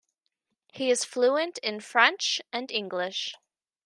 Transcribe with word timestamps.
He 0.73 0.89
is 0.89 1.05
fluent 1.05 1.59
in 1.59 1.79
French 1.79 2.41
and 2.51 2.71
English. 2.71 3.35